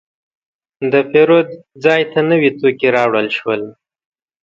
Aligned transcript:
د 0.91 0.93
پیرود 1.11 1.47
ځای 1.83 2.01
ته 2.11 2.19
نوي 2.29 2.49
توکي 2.59 2.87
راوړل 2.95 3.27
شول. 3.37 3.61